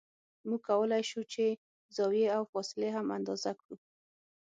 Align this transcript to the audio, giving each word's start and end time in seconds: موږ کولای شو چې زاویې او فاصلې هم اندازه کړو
موږ 0.47 0.61
کولای 0.69 1.03
شو 1.09 1.21
چې 1.33 1.43
زاویې 1.95 2.27
او 2.37 2.43
فاصلې 2.51 2.89
هم 2.95 3.07
اندازه 3.17 3.51
کړو 3.59 3.75